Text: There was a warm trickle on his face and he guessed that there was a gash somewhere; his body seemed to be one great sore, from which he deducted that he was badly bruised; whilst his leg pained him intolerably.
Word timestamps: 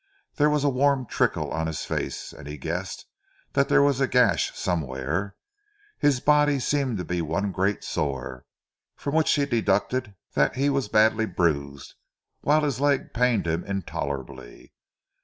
There 0.37 0.49
was 0.49 0.63
a 0.63 0.69
warm 0.69 1.05
trickle 1.05 1.51
on 1.51 1.67
his 1.67 1.85
face 1.85 2.33
and 2.33 2.47
he 2.47 2.57
guessed 2.57 3.05
that 3.53 3.69
there 3.69 3.83
was 3.83 4.01
a 4.01 4.07
gash 4.07 4.51
somewhere; 4.57 5.35
his 5.99 6.19
body 6.19 6.57
seemed 6.57 6.97
to 6.97 7.05
be 7.05 7.21
one 7.21 7.51
great 7.51 7.83
sore, 7.83 8.47
from 8.95 9.13
which 9.13 9.31
he 9.33 9.45
deducted 9.45 10.15
that 10.33 10.55
he 10.55 10.71
was 10.71 10.87
badly 10.87 11.27
bruised; 11.27 11.93
whilst 12.41 12.65
his 12.65 12.79
leg 12.81 13.13
pained 13.13 13.45
him 13.45 13.63
intolerably. 13.63 14.73